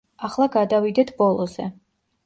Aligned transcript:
ახლა 0.27 0.47
გადავიდეთ 0.55 1.15
ბოლოზე. 1.23 1.71